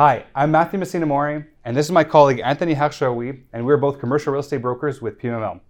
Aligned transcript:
Hi, 0.00 0.24
I'm 0.34 0.50
Matthew 0.50 0.78
Messina 0.78 1.04
Mori, 1.04 1.44
and 1.66 1.76
this 1.76 1.84
is 1.84 1.92
my 1.92 2.04
colleague 2.04 2.40
Anthony 2.42 2.74
Hakshawi, 2.74 3.42
and 3.52 3.66
we're 3.66 3.76
both 3.76 4.00
commercial 4.00 4.32
real 4.32 4.40
estate 4.40 4.62
brokers 4.62 5.02
with 5.02 5.18
PMML. 5.18 5.60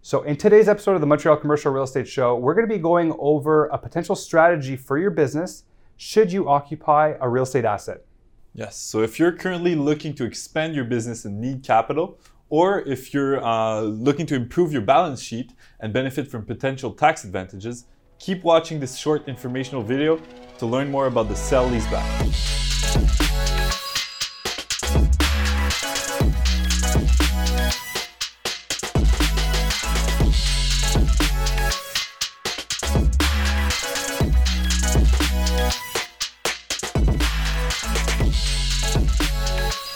So, 0.00 0.22
in 0.22 0.36
today's 0.38 0.70
episode 0.70 0.94
of 0.94 1.02
the 1.02 1.06
Montreal 1.06 1.36
Commercial 1.36 1.70
Real 1.70 1.84
Estate 1.84 2.08
Show, 2.08 2.34
we're 2.34 2.54
going 2.54 2.66
to 2.66 2.74
be 2.74 2.80
going 2.80 3.14
over 3.18 3.66
a 3.66 3.76
potential 3.76 4.14
strategy 4.14 4.74
for 4.74 4.96
your 4.96 5.10
business 5.10 5.64
should 5.98 6.32
you 6.32 6.48
occupy 6.48 7.12
a 7.20 7.28
real 7.28 7.42
estate 7.42 7.66
asset. 7.66 8.06
Yes, 8.54 8.74
so 8.74 9.02
if 9.02 9.18
you're 9.18 9.32
currently 9.32 9.74
looking 9.74 10.14
to 10.14 10.24
expand 10.24 10.74
your 10.74 10.86
business 10.86 11.26
and 11.26 11.38
need 11.38 11.62
capital, 11.62 12.18
or 12.48 12.80
if 12.88 13.12
you're 13.12 13.44
uh, 13.44 13.82
looking 13.82 14.24
to 14.24 14.34
improve 14.34 14.72
your 14.72 14.80
balance 14.80 15.20
sheet 15.20 15.52
and 15.80 15.92
benefit 15.92 16.26
from 16.26 16.46
potential 16.46 16.90
tax 16.90 17.22
advantages, 17.24 17.84
keep 18.18 18.44
watching 18.44 18.80
this 18.80 18.96
short 18.96 19.28
informational 19.28 19.82
video 19.82 20.18
to 20.56 20.64
learn 20.64 20.90
more 20.90 21.06
about 21.06 21.28
the 21.28 21.36
sell 21.36 21.68
leaseback. 21.68 22.67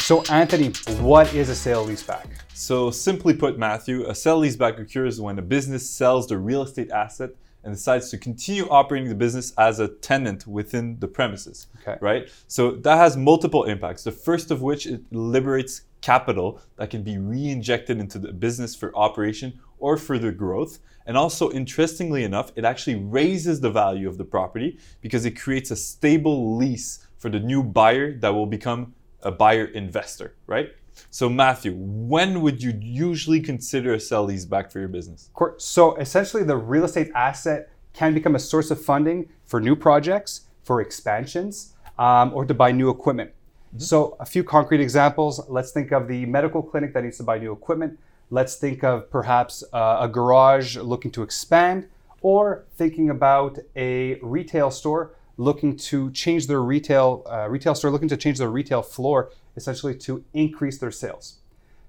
So, 0.03 0.23
Anthony, 0.23 0.71
what 1.01 1.33
is 1.33 1.49
a 1.49 1.55
sale 1.55 1.87
leaseback? 1.87 2.27
So, 2.55 2.91
simply 2.91 3.35
put, 3.35 3.57
Matthew, 3.57 4.05
a 4.05 4.17
sell 4.17 4.41
leaseback 4.41 4.81
occurs 4.81 5.21
when 5.21 5.39
a 5.39 5.43
business 5.43 5.89
sells 5.89 6.27
the 6.27 6.39
real 6.39 6.63
estate 6.63 6.91
asset 6.91 7.31
and 7.63 7.73
decides 7.73 8.11
to 8.11 8.19
continue 8.19 8.69
operating 8.69 9.09
the 9.09 9.15
business 9.15 9.53
as 9.59 9.79
a 9.79 9.87
tenant 9.87 10.45
within 10.45 10.99
the 10.99 11.07
premises. 11.07 11.69
Okay. 11.81 11.99
Right? 12.01 12.29
So, 12.49 12.73
that 12.73 12.97
has 12.97 13.17
multiple 13.17 13.63
impacts. 13.63 14.03
The 14.03 14.11
first 14.11 14.51
of 14.51 14.61
which 14.61 14.89
it 14.89 15.03
liberates 15.13 15.83
capital 16.01 16.61
that 16.79 16.91
can 16.91 17.05
be 17.05 17.19
re-injected 17.19 18.01
into 18.01 18.19
the 18.19 18.33
business 18.33 18.75
for 18.75 18.93
operation 18.97 19.61
or 19.79 19.97
further 19.97 20.33
growth. 20.33 20.81
And 21.07 21.17
also, 21.17 21.53
interestingly 21.53 22.25
enough, 22.25 22.51
it 22.57 22.65
actually 22.65 22.97
raises 22.97 23.61
the 23.61 23.71
value 23.71 24.09
of 24.09 24.19
the 24.19 24.25
property 24.25 24.81
because 25.01 25.25
it 25.27 25.41
creates 25.41 25.71
a 25.71 25.77
stable 25.77 26.57
lease 26.57 27.07
for 27.19 27.31
the 27.31 27.39
new 27.39 27.63
buyer 27.63 28.19
that 28.19 28.35
will 28.35 28.47
become 28.47 28.95
a 29.23 29.31
buyer 29.31 29.67
investor, 29.67 30.35
right? 30.47 30.71
So, 31.11 31.29
Matthew, 31.29 31.75
when 31.77 32.43
would 32.43 32.63
you 32.63 32.79
usually 32.81 33.41
consider 33.41 33.95
a 33.95 34.01
sell 34.01 34.27
leaseback 34.29 34.71
for 34.71 34.79
your 34.79 34.89
business? 34.89 35.27
Of 35.29 35.35
course. 35.35 35.65
So, 35.65 35.97
essentially, 35.97 36.43
the 36.43 36.57
real 36.57 36.85
estate 36.85 37.11
asset 37.15 37.71
can 37.93 38.15
become 38.15 38.35
a 38.35 38.39
source 38.39 38.71
of 38.71 38.83
funding 38.83 39.29
for 39.45 39.61
new 39.61 39.77
projects, 39.77 40.43
for 40.65 40.81
expansions, 40.81 41.75
um, 41.99 42.33
or 42.35 42.45
to 42.45 42.55
buy 42.55 42.73
new 42.73 42.91
equipment. 42.91 43.31
So, 43.79 44.17
a 44.21 44.27
few 44.27 44.45
concrete 44.45 44.81
examples. 44.81 45.41
Let's 45.49 45.73
think 45.73 45.93
of 45.93 46.09
the 46.09 46.27
medical 46.27 46.63
clinic 46.63 46.93
that 46.95 47.05
needs 47.05 47.17
to 47.19 47.23
buy 47.23 47.39
new 47.39 47.53
equipment. 47.53 47.99
Let's 48.31 48.57
think 48.57 48.83
of 48.85 49.11
perhaps 49.11 49.65
uh, 49.73 49.99
a 50.01 50.09
garage 50.09 50.77
looking 50.77 51.11
to 51.13 51.23
expand, 51.23 51.89
or 52.23 52.65
thinking 52.77 53.11
about 53.11 53.59
a 53.77 54.15
retail 54.23 54.71
store 54.71 55.15
looking 55.37 55.77
to 55.77 56.11
change 56.13 56.47
their 56.47 56.63
retail 56.63 57.25
uh, 57.27 57.49
retail 57.49 57.75
store 57.75 57.91
looking 57.91 58.09
to 58.09 58.17
change 58.17 58.39
their 58.39 58.51
retail 58.51 58.83
floor 58.83 59.33
essentially 59.57 59.95
to 59.95 60.25
increase 60.35 60.79
their 60.79 60.91
sales. 60.91 61.39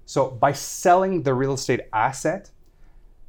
So, 0.05 0.29
by 0.29 0.51
selling 0.51 1.23
the 1.23 1.33
real 1.33 1.53
estate 1.53 1.81
asset, 1.93 2.51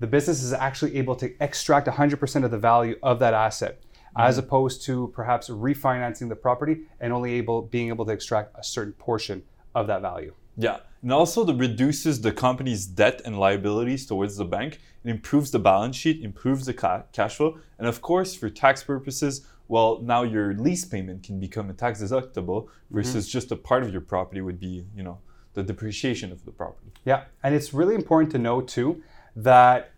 the 0.01 0.07
business 0.07 0.43
is 0.43 0.53
actually 0.53 0.97
able 0.97 1.15
to 1.17 1.33
extract 1.41 1.87
100% 1.87 2.45
of 2.45 2.51
the 2.51 2.59
value 2.59 2.99
of 3.03 3.21
that 3.21 3.33
asset 3.33 3.81
as 4.17 4.39
opposed 4.39 4.83
to 4.83 5.09
perhaps 5.15 5.49
refinancing 5.49 6.29
the 6.29 6.37
property 6.37 6.83
and 7.01 7.13
only 7.13 7.33
able 7.35 7.63
being 7.63 7.89
able 7.89 8.05
to 8.05 8.13
extract 8.13 8.57
a 8.59 8.63
certain 8.63 8.93
portion 8.93 9.43
of 9.75 9.87
that 9.89 10.03
value. 10.03 10.33
Yeah, 10.57 10.79
and 11.03 11.13
also 11.13 11.43
the 11.43 11.55
reduces 11.55 12.21
the 12.21 12.31
company's 12.31 12.87
debt 12.87 13.23
and 13.25 13.39
liabilities 13.39 14.07
towards 14.07 14.37
the 14.37 14.45
bank. 14.45 14.79
It 15.03 15.11
improves 15.11 15.51
the 15.51 15.59
balance 15.59 15.97
sheet, 15.97 16.23
improves 16.23 16.67
the 16.67 16.75
ca- 16.75 17.03
cash 17.13 17.37
flow, 17.37 17.59
and 17.79 17.89
of 17.89 18.01
course, 18.01 18.37
for 18.37 18.49
tax 18.49 18.85
purposes, 18.85 19.45
well, 19.69 20.01
now 20.03 20.23
your 20.23 20.55
lease 20.55 20.85
payment 20.85 21.23
can 21.23 21.41
become 21.41 21.71
a 21.71 21.73
tax 21.73 22.03
deductible 22.03 22.69
versus 22.91 23.29
just 23.29 23.51
a 23.51 23.57
part 23.57 23.83
of 23.83 23.93
your 23.93 24.01
property 24.01 24.41
would 24.41 24.61
be, 24.61 24.87
you 24.95 25.03
know, 25.03 25.19
the 25.55 25.63
depreciation 25.63 26.33
of 26.33 26.45
the 26.45 26.51
property. 26.51 26.91
Yeah, 27.05 27.25
and 27.43 27.55
it's 27.55 27.73
really 27.73 27.95
important 27.95 28.31
to 28.33 28.39
know 28.39 28.61
too 28.61 29.03
that 29.37 29.93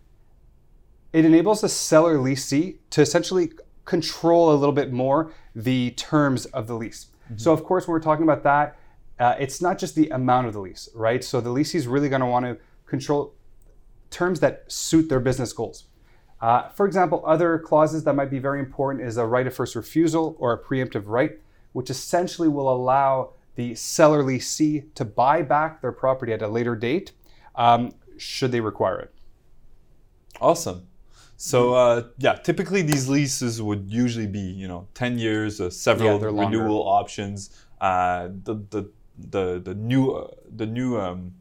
it 1.13 1.25
enables 1.25 1.61
the 1.61 1.69
seller 1.69 2.17
leasee 2.17 2.77
to 2.91 3.01
essentially 3.01 3.51
control 3.85 4.51
a 4.51 4.55
little 4.55 4.73
bit 4.73 4.91
more 4.91 5.33
the 5.55 5.91
terms 5.91 6.45
of 6.47 6.67
the 6.67 6.75
lease. 6.75 7.07
So, 7.35 7.51
of 7.51 7.63
course, 7.63 7.87
when 7.87 7.93
we're 7.93 7.99
talking 7.99 8.23
about 8.23 8.43
that, 8.43 8.77
uh, 9.19 9.35
it's 9.37 9.61
not 9.61 9.77
just 9.77 9.95
the 9.95 10.09
amount 10.09 10.47
of 10.47 10.53
the 10.53 10.59
lease, 10.61 10.87
right? 10.95 11.23
So, 11.23 11.41
the 11.41 11.49
leasee 11.49 11.75
is 11.75 11.87
really 11.87 12.07
going 12.07 12.21
to 12.21 12.27
want 12.27 12.45
to 12.45 12.57
control 12.85 13.33
terms 14.09 14.39
that 14.39 14.71
suit 14.71 15.09
their 15.09 15.19
business 15.19 15.51
goals. 15.51 15.85
Uh, 16.39 16.69
for 16.69 16.85
example, 16.85 17.23
other 17.25 17.57
clauses 17.57 18.03
that 18.03 18.13
might 18.13 18.29
be 18.29 18.39
very 18.39 18.59
important 18.59 19.03
is 19.03 19.17
a 19.17 19.25
right 19.25 19.47
of 19.47 19.53
first 19.53 19.75
refusal 19.75 20.35
or 20.39 20.53
a 20.53 20.57
preemptive 20.57 21.03
right, 21.05 21.39
which 21.73 21.89
essentially 21.89 22.47
will 22.47 22.71
allow 22.71 23.31
the 23.55 23.73
seller 23.73 24.23
leasee 24.23 24.85
to 24.93 25.03
buy 25.03 25.41
back 25.41 25.81
their 25.81 25.91
property 25.91 26.31
at 26.31 26.41
a 26.41 26.47
later 26.47 26.75
date 26.75 27.11
um, 27.55 27.91
should 28.17 28.51
they 28.51 28.61
require 28.61 28.99
it. 28.99 29.13
Awesome. 30.39 30.87
So 31.37 31.73
uh, 31.73 32.03
yeah, 32.17 32.33
typically 32.35 32.81
these 32.81 33.07
leases 33.07 33.61
would 33.61 33.91
usually 33.91 34.27
be 34.27 34.39
you 34.39 34.67
know 34.67 34.87
ten 34.93 35.17
years, 35.17 35.61
uh, 35.61 35.69
several 35.69 36.17
longer. 36.17 36.31
renewal 36.31 36.87
options. 36.87 37.51
Uh, 37.79 38.29
the, 38.43 38.55
the 38.69 38.89
the 39.17 39.61
the 39.63 39.75
new 39.75 40.11
uh, 40.11 40.31
the 40.55 40.65
new 40.65 40.99
um, 40.99 41.33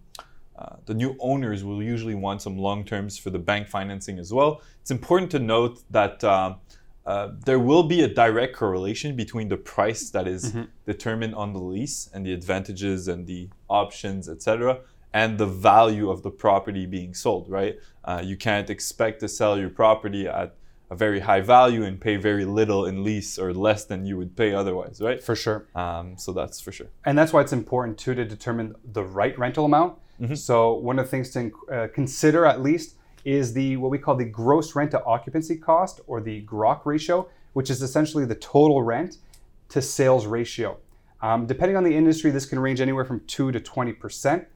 uh, 0.59 0.77
the 0.87 0.95
new 0.95 1.17
owners 1.21 1.65
will 1.65 1.83
usually 1.83 2.15
want 2.15 2.41
some 2.41 2.57
long 2.57 2.85
terms 2.85 3.19
for 3.19 3.31
the 3.31 3.39
bank 3.39 3.69
financing 3.69 4.19
as 4.19 4.33
well. 4.33 4.63
It's 4.81 4.91
important 4.91 5.31
to 5.33 5.39
note 5.39 5.83
that 5.91 6.25
um, 6.25 6.57
uh, 7.05 7.31
there 7.45 7.59
will 7.59 7.85
be 7.85 8.03
a 8.03 8.09
direct 8.09 8.57
correlation 8.57 9.15
between 9.15 9.49
the 9.49 9.57
price 9.57 10.11
that 10.11 10.27
is 10.27 10.53
determined 10.87 11.35
on 11.35 11.53
the 11.53 11.61
lease 11.61 12.11
and 12.13 12.27
the 12.27 12.33
advantages 12.33 13.07
and 13.07 13.27
the 13.27 13.49
options, 13.69 14.29
etc., 14.29 14.81
and 15.13 15.39
the 15.39 15.47
value 15.47 16.11
of 16.11 16.23
the 16.23 16.31
property 16.31 16.85
being 16.85 17.15
sold. 17.15 17.49
Right? 17.49 17.79
Uh, 18.05 18.23
you 18.25 18.37
can't 18.37 18.71
expect 18.71 19.21
to 19.21 19.29
sell 19.29 19.59
your 19.59 19.71
property 19.71 20.27
at 20.27 20.57
a 20.91 20.97
very 20.97 21.21
high 21.21 21.41
value 21.41 21.85
and 21.85 22.01
pay 22.01 22.17
very 22.17 22.45
little 22.45 22.87
in 22.87 23.03
lease 23.03 23.39
or 23.39 23.53
less 23.53 23.85
than 23.85 24.07
you 24.07 24.17
would 24.17 24.37
pay 24.37 24.53
otherwise. 24.53 25.01
Right? 25.01 25.23
For 25.23 25.37
sure. 25.37 25.69
Um, 25.75 26.17
so 26.19 26.33
that's 26.33 26.61
for 26.61 26.73
sure. 26.73 26.89
And 27.05 27.17
that's 27.17 27.33
why 27.33 27.41
it's 27.41 27.53
important 27.53 27.99
too 27.99 28.15
to 28.15 28.25
determine 28.25 28.75
the 28.85 29.05
right 29.05 29.39
rental 29.39 29.65
amount. 29.65 29.99
So 30.35 30.75
one 30.75 30.99
of 30.99 31.07
the 31.07 31.11
things 31.11 31.31
to 31.31 31.53
uh, 31.73 31.89
consider 31.95 32.47
at 32.47 32.63
least 32.63 32.97
is 33.25 33.53
the 33.53 33.77
what 33.77 33.91
we 33.91 33.99
call 33.99 34.17
the 34.17 34.25
gross 34.25 34.75
rent 34.75 34.93
to 34.93 35.05
occupancy 35.05 35.57
cost 35.57 36.01
or 36.07 36.21
the 36.21 36.43
GROC 36.43 36.87
ratio, 36.87 37.29
which 37.55 37.71
is 37.71 37.83
essentially 37.83 38.25
the 38.25 38.37
total 38.37 38.83
rent 38.83 39.19
to 39.69 39.83
sales 39.83 40.27
ratio. 40.27 40.79
Um, 41.21 41.47
depending 41.47 41.77
on 41.77 41.85
the 41.85 41.95
industry, 41.95 42.31
this 42.31 42.47
can 42.47 42.59
range 42.59 42.81
anywhere 42.81 43.05
from 43.05 43.21
two 43.27 43.51
to 43.53 43.61
twenty 43.61 43.93
percent. 43.93 44.47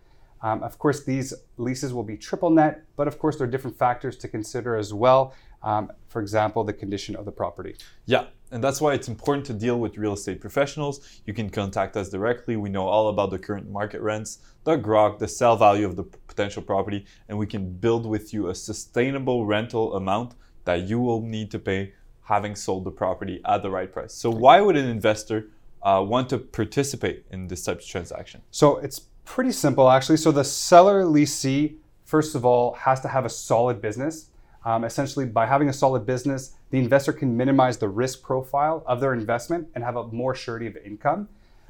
Um, 0.42 0.62
of 0.62 0.78
course, 0.78 1.04
these 1.04 1.34
leases 1.58 1.92
will 1.92 2.04
be 2.04 2.16
triple 2.16 2.48
net, 2.48 2.84
but 2.96 3.06
of 3.06 3.18
course, 3.18 3.36
there 3.36 3.46
are 3.46 3.50
different 3.50 3.76
factors 3.76 4.16
to 4.18 4.28
consider 4.28 4.76
as 4.76 4.94
well. 4.94 5.34
Um, 5.62 5.92
for 6.08 6.22
example, 6.22 6.64
the 6.64 6.72
condition 6.72 7.16
of 7.16 7.24
the 7.26 7.32
property. 7.32 7.76
Yeah, 8.06 8.26
and 8.50 8.62
that's 8.62 8.80
why 8.80 8.94
it's 8.94 9.08
important 9.08 9.46
to 9.46 9.54
deal 9.54 9.78
with 9.78 9.96
real 9.96 10.14
estate 10.14 10.40
professionals. 10.40 11.20
You 11.24 11.34
can 11.34 11.50
contact 11.50 11.96
us 11.96 12.08
directly. 12.08 12.56
We 12.56 12.68
know 12.68 12.86
all 12.86 13.08
about 13.08 13.30
the 13.30 13.38
current 13.38 13.70
market 13.70 14.00
rents, 14.00 14.38
the 14.64 14.76
GROC, 14.76 15.18
the 15.18 15.28
sell 15.28 15.56
value 15.56 15.86
of 15.86 15.96
the 15.96 16.04
potential 16.04 16.62
property, 16.62 17.06
and 17.28 17.38
we 17.38 17.46
can 17.46 17.72
build 17.72 18.06
with 18.06 18.34
you 18.34 18.48
a 18.48 18.54
sustainable 18.54 19.46
rental 19.46 19.94
amount 19.94 20.34
that 20.64 20.88
you 20.88 21.00
will 21.00 21.22
need 21.22 21.50
to 21.52 21.58
pay 21.58 21.92
having 22.22 22.54
sold 22.54 22.84
the 22.84 22.90
property 22.90 23.40
at 23.44 23.62
the 23.62 23.70
right 23.70 23.92
price. 23.92 24.14
So, 24.14 24.30
why 24.30 24.60
would 24.60 24.76
an 24.76 24.88
investor 24.88 25.48
uh, 25.82 26.04
want 26.06 26.28
to 26.30 26.38
participate 26.38 27.24
in 27.30 27.46
this 27.46 27.64
type 27.64 27.78
of 27.78 27.86
transaction? 27.86 28.42
So 28.50 28.78
it's 28.78 29.00
pretty 29.24 29.52
simple 29.52 29.90
actually. 29.90 30.18
So 30.18 30.32
the 30.32 30.44
seller 30.44 31.04
leasee, 31.04 31.76
first 32.04 32.34
of 32.34 32.44
all, 32.44 32.74
has 32.74 33.00
to 33.00 33.08
have 33.08 33.24
a 33.24 33.30
solid 33.30 33.80
business. 33.80 34.30
Um, 34.64 34.84
essentially, 34.84 35.26
by 35.26 35.46
having 35.46 35.68
a 35.68 35.72
solid 35.72 36.04
business, 36.04 36.54
the 36.70 36.78
investor 36.78 37.12
can 37.12 37.36
minimize 37.36 37.78
the 37.78 37.88
risk 37.88 38.22
profile 38.22 38.84
of 38.86 39.00
their 39.00 39.14
investment 39.14 39.68
and 39.74 39.82
have 39.82 39.96
a 39.96 40.06
more 40.08 40.34
surety 40.34 40.66
of 40.66 40.76
income. 40.76 41.28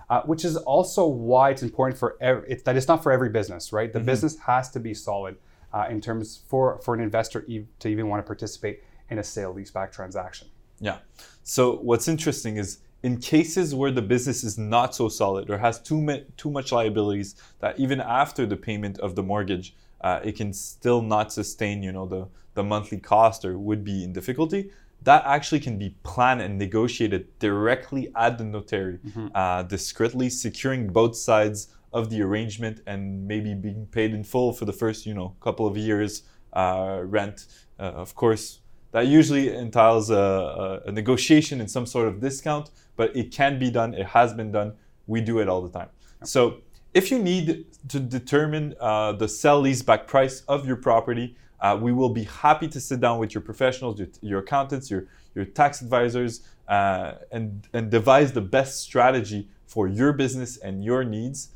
Uh, 0.09 0.23
which 0.23 0.45
is 0.45 0.57
also 0.57 1.07
why 1.07 1.51
it's 1.51 1.63
important 1.63 1.97
for 1.97 2.17
ev- 2.21 2.45
it, 2.49 2.65
that 2.65 2.77
it's 2.77 2.89
not 2.89 3.01
for 3.01 3.13
every 3.13 3.29
business, 3.29 3.73
right? 3.73 3.93
The 3.93 4.01
business 4.01 4.37
has 4.41 4.69
to 4.73 4.81
be 4.81 4.93
solid 4.93 5.37
uh, 5.73 5.87
in 5.89 6.01
terms 6.01 6.43
for 6.49 6.81
for 6.83 6.95
an 6.95 7.01
investor 7.01 7.45
e- 7.47 7.67
to 7.79 7.89
even 7.89 8.09
want 8.09 8.21
to 8.21 8.27
participate 8.27 8.83
in 9.09 9.21
a 9.21 9.23
sale 9.23 9.55
leaseback 9.55 9.93
transaction. 9.93 10.49
Yeah. 10.81 10.99
So 11.45 11.77
what's 11.77 12.09
interesting 12.09 12.57
is 12.57 12.79
in 13.03 13.19
cases 13.19 13.75
where 13.75 13.91
the 13.91 14.03
business 14.03 14.45
is 14.45 14.59
not 14.59 14.95
so 14.95 15.09
solid 15.09 15.49
or 15.51 15.59
has 15.59 15.81
too 15.81 16.01
ma- 16.01 16.25
too 16.37 16.51
much 16.51 16.71
liabilities 16.73 17.35
that 17.61 17.79
even 17.79 18.01
after 18.01 18.47
the 18.47 18.57
payment 18.57 18.99
of 18.99 19.15
the 19.15 19.23
mortgage, 19.23 19.75
uh, 20.03 20.21
it 20.23 20.37
can 20.37 20.53
still 20.53 21.01
not 21.03 21.33
sustain, 21.33 21.83
you 21.83 21.93
know, 21.93 22.07
the 22.07 22.29
the 22.55 22.63
monthly 22.65 22.99
cost 22.99 23.45
or 23.45 23.57
would 23.59 23.85
be 23.85 24.03
in 24.05 24.13
difficulty. 24.13 24.71
that 25.03 25.23
actually 25.25 25.61
can 25.61 25.79
be 25.79 25.95
planned 26.03 26.43
and 26.43 26.59
negotiated 26.59 27.27
directly 27.39 28.13
at 28.17 28.37
the 28.37 28.45
notary, 28.45 28.99
uh, 29.35 29.63
discreetly, 29.63 30.29
securing 30.29 30.89
both 30.93 31.17
sides 31.17 31.69
of 31.93 32.11
the 32.11 32.21
arrangement 32.23 32.81
and 32.87 33.27
maybe 33.27 33.55
being 33.55 33.87
paid 33.87 34.13
in 34.13 34.23
full 34.23 34.53
for 34.53 34.67
the 34.67 34.73
first, 34.75 35.07
you 35.07 35.15
know, 35.15 35.35
couple 35.41 35.67
of 35.67 35.75
years 35.77 36.23
uh, 36.53 37.01
rent. 37.05 37.47
Uh, 37.79 37.85
of 38.05 38.15
course, 38.15 38.60
that 38.93 39.07
usually 39.07 39.55
entails 39.55 40.11
a, 40.11 40.83
a, 40.85 40.93
negotiation 40.93 41.61
and 41.61 41.71
some 41.71 41.87
sort 41.87 42.09
of 42.09 42.21
discount, 42.21 42.71
but 42.97 43.15
it 43.17 43.31
can 43.31 43.59
be 43.59 43.71
done. 43.71 43.95
It 43.95 44.07
has 44.07 44.35
been 44.35 44.51
done. 44.51 44.73
We 45.07 45.21
do 45.21 45.39
it 45.39 45.49
all 45.49 45.63
the 45.63 45.71
time. 45.71 45.89
So 46.25 46.59
if 46.93 47.11
you 47.11 47.19
need 47.19 47.67
to 47.89 48.01
determine 48.01 48.75
uh, 48.81 49.13
the 49.13 49.29
sell 49.29 49.63
leaseback 49.63 50.07
price 50.07 50.43
of 50.49 50.67
your 50.67 50.77
property, 50.77 51.37
uh, 51.61 51.79
we 51.81 51.93
will 51.93 52.09
be 52.09 52.25
happy 52.25 52.67
to 52.69 52.81
sit 52.81 53.01
down 53.01 53.19
with 53.19 53.35
your 53.35 53.43
professionals, 53.43 53.99
your, 53.99 54.09
your 54.23 54.41
accountants, 54.41 54.91
your, 54.91 55.07
your 55.35 55.45
tax 55.45 55.83
advisors, 55.83 56.43
uh, 56.69 57.15
and, 57.31 57.69
and 57.73 57.91
devise 57.91 58.33
the 58.33 58.41
best 58.41 58.81
strategy 58.81 59.49
for 59.67 59.87
your 59.87 60.13
business 60.13 60.57
and 60.57 60.83
your 60.83 61.05
needs. 61.05 61.51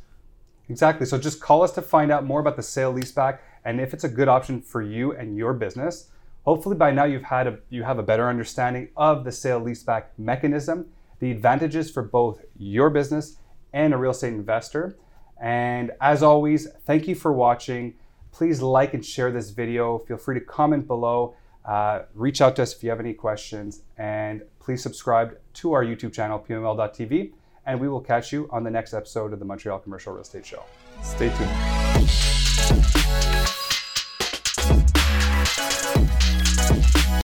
Exactly. 0.68 1.06
So 1.06 1.18
just 1.18 1.40
call 1.40 1.62
us 1.62 1.72
to 1.72 1.82
find 1.82 2.10
out 2.10 2.24
more 2.24 2.40
about 2.40 2.56
the 2.56 2.62
sale 2.62 2.94
leaseback 2.94 3.38
and 3.64 3.80
if 3.80 3.92
it's 3.92 4.04
a 4.04 4.08
good 4.08 4.28
option 4.28 4.60
for 4.62 4.82
you 4.82 5.12
and 5.12 5.36
your 5.36 5.52
business. 5.52 6.10
Hopefully 6.44 6.76
by 6.76 6.90
now 6.90 7.04
you've 7.04 7.24
had 7.24 7.46
a 7.46 7.58
you 7.70 7.82
have 7.82 7.98
a 7.98 8.02
better 8.02 8.28
understanding 8.28 8.88
of 8.96 9.24
the 9.24 9.32
sale 9.32 9.60
leaseback 9.60 10.04
mechanism, 10.18 10.86
the 11.18 11.30
advantages 11.30 11.90
for 11.90 12.02
both 12.02 12.40
your 12.56 12.90
business 12.90 13.38
and 13.72 13.92
a 13.92 13.96
real 13.96 14.12
estate 14.12 14.34
investor. 14.34 14.96
And 15.40 15.90
as 16.00 16.22
always, 16.22 16.68
thank 16.86 17.08
you 17.08 17.14
for 17.14 17.32
watching. 17.32 17.94
Please 18.30 18.60
like 18.62 18.94
and 18.94 19.04
share 19.04 19.32
this 19.32 19.50
video. 19.50 19.98
Feel 19.98 20.16
free 20.16 20.38
to 20.38 20.44
comment 20.44 20.86
below. 20.86 21.34
Uh, 21.64 22.02
reach 22.14 22.40
out 22.40 22.56
to 22.56 22.62
us 22.62 22.74
if 22.74 22.82
you 22.84 22.90
have 22.90 23.00
any 23.00 23.14
questions. 23.14 23.80
And 23.96 24.42
please 24.60 24.82
subscribe 24.82 25.38
to 25.54 25.72
our 25.72 25.84
YouTube 25.84 26.12
channel, 26.12 26.44
pml.tv. 26.46 27.32
And 27.66 27.80
we 27.80 27.88
will 27.88 28.00
catch 28.00 28.32
you 28.32 28.48
on 28.52 28.64
the 28.64 28.70
next 28.70 28.92
episode 28.92 29.32
of 29.32 29.38
the 29.38 29.44
Montreal 29.44 29.78
Commercial 29.78 30.12
Real 30.12 30.22
Estate 30.22 30.44
Show. 30.44 30.62
Stay 31.02 31.32
tuned. 31.36 32.83